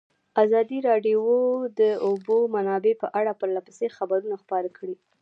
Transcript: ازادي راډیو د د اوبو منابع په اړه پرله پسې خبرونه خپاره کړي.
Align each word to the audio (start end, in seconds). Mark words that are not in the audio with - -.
ازادي 0.43 0.77
راډیو 0.89 1.21
د 1.79 1.79
د 1.79 1.81
اوبو 2.07 2.37
منابع 2.55 2.93
په 3.01 3.07
اړه 3.19 3.31
پرله 3.39 3.61
پسې 3.67 3.87
خبرونه 3.97 4.35
خپاره 4.43 4.69
کړي. 4.77 4.95